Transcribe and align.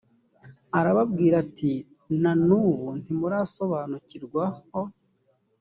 arababwira 0.79 1.35
ati 1.45 1.71
na 2.21 2.31
n 2.47 2.49
ubu 2.63 2.87
ntimurasobanukirwa 3.01 4.43
h 4.71 4.73